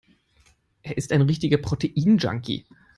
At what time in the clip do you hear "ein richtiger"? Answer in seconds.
1.11-1.57